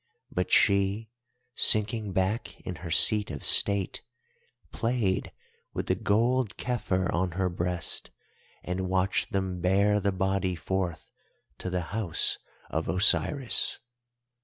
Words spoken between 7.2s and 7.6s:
her